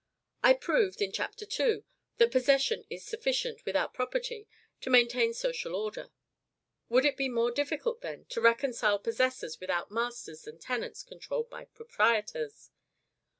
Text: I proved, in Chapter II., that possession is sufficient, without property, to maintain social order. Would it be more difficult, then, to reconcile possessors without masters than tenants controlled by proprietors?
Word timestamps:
I 0.41 0.55
proved, 0.55 0.99
in 0.99 1.11
Chapter 1.11 1.45
II., 1.45 1.83
that 2.17 2.31
possession 2.31 2.85
is 2.89 3.05
sufficient, 3.05 3.63
without 3.67 3.93
property, 3.93 4.47
to 4.79 4.89
maintain 4.89 5.31
social 5.31 5.75
order. 5.75 6.09
Would 6.89 7.05
it 7.05 7.15
be 7.17 7.29
more 7.29 7.51
difficult, 7.51 8.01
then, 8.01 8.25
to 8.29 8.41
reconcile 8.41 8.97
possessors 8.97 9.59
without 9.59 9.91
masters 9.91 10.41
than 10.45 10.57
tenants 10.57 11.03
controlled 11.03 11.51
by 11.51 11.65
proprietors? 11.65 12.71